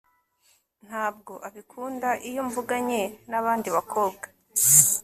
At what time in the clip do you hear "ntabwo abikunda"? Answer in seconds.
0.87-2.09